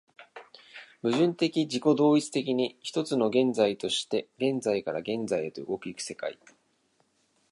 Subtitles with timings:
[1.03, 6.39] 矛盾的自己同一的に、一つの現在として現在から現在へと動き行く世界